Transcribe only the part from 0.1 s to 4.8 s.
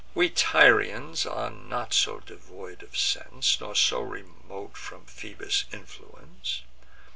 We Tyrians are not so devoid of sense, Nor so remote